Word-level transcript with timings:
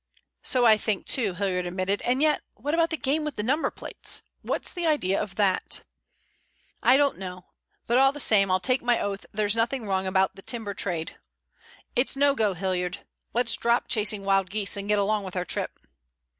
"So 0.41 0.65
I 0.65 0.77
think 0.77 1.05
too," 1.05 1.35
Hilliard 1.35 1.67
admitted. 1.67 2.01
"And 2.01 2.23
yet, 2.23 2.41
what 2.55 2.73
about 2.73 2.89
the 2.89 2.97
game 2.97 3.23
with 3.23 3.35
the 3.35 3.43
number 3.43 3.69
plates? 3.69 4.23
What's 4.41 4.73
the 4.73 4.87
idea 4.87 5.21
of 5.21 5.35
that?" 5.35 5.83
"I 6.81 6.97
don't 6.97 7.19
know. 7.19 7.45
But 7.85 7.99
all 7.99 8.11
the 8.11 8.19
same 8.19 8.49
I'll 8.49 8.59
take 8.59 8.81
my 8.81 8.99
oath 8.99 9.27
there's 9.31 9.55
nothing 9.55 9.85
wrong 9.87 10.07
about 10.07 10.35
the 10.35 10.41
timber 10.41 10.73
trade. 10.73 11.17
It's 11.95 12.15
no 12.15 12.33
go, 12.33 12.55
Hilliard. 12.55 13.05
Let's 13.35 13.55
drop 13.55 13.87
chasing 13.87 14.23
wild 14.25 14.49
geese 14.49 14.75
and 14.75 14.87
get 14.87 14.97
along 14.97 15.23
with 15.23 15.35
our 15.35 15.45
trip." 15.45 15.79